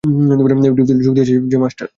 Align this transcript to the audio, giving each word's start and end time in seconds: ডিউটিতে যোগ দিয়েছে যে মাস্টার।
ডিউটিতে 0.63 0.93
যোগ 1.03 1.13
দিয়েছে 1.15 1.33
যে 1.47 1.57
মাস্টার। 1.57 1.87